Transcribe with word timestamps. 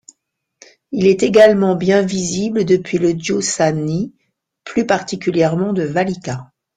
Il 0.91 1.05
est 1.05 1.21
également 1.21 1.75
bien 1.75 2.01
visible 2.01 2.65
depuis 2.65 2.97
le 2.97 3.11
Giussani, 3.11 4.15
plus 4.63 4.87
particulièrement 4.87 5.73
de 5.73 5.83
Vallica. 5.83 6.51